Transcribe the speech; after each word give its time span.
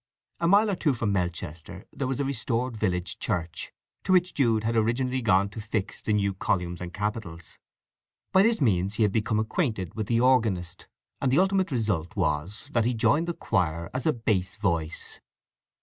A 0.39 0.47
mile 0.47 0.71
or 0.71 0.75
two 0.75 0.95
from 0.95 1.13
Melchester 1.13 1.85
there 1.93 2.07
was 2.07 2.19
a 2.19 2.25
restored 2.25 2.75
village 2.75 3.19
church, 3.19 3.71
to 4.03 4.11
which 4.11 4.33
Jude 4.33 4.63
had 4.63 4.75
originally 4.75 5.21
gone 5.21 5.47
to 5.49 5.61
fix 5.61 6.01
the 6.01 6.11
new 6.11 6.33
columns 6.33 6.81
and 6.81 6.91
capitals. 6.91 7.59
By 8.31 8.41
this 8.41 8.59
means 8.59 8.95
he 8.95 9.03
had 9.03 9.11
become 9.11 9.39
acquainted 9.39 9.93
with 9.93 10.07
the 10.07 10.19
organist, 10.19 10.87
and 11.21 11.31
the 11.31 11.37
ultimate 11.37 11.69
result 11.69 12.15
was 12.15 12.67
that 12.73 12.85
he 12.85 12.95
joined 12.95 13.27
the 13.27 13.35
choir 13.35 13.91
as 13.93 14.07
a 14.07 14.13
bass 14.13 14.55
voice. 14.55 15.19